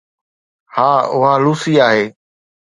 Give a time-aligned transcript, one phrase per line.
[0.73, 2.05] ها، اها لوسي آهي